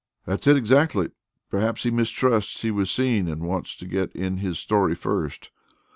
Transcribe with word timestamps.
"That's 0.25 0.47
it 0.47 0.57
exactly. 0.57 1.09
Perhaps 1.51 1.83
he 1.83 1.91
mistrusts 1.91 2.63
he 2.63 2.71
was 2.71 2.89
seen 2.89 3.27
and 3.27 3.41
wants 3.43 3.75
to 3.75 3.85
get 3.85 4.11
in 4.13 4.37
his 4.37 4.57
story 4.57 4.95
first. 4.95 5.51